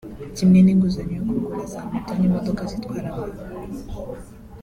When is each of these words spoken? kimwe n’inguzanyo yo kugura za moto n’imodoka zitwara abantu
kimwe 0.35 0.59
n’inguzanyo 0.61 1.15
yo 1.19 1.23
kugura 1.29 1.63
za 1.71 1.79
moto 1.89 2.11
n’imodoka 2.19 2.61
zitwara 2.69 3.07
abantu 3.13 3.41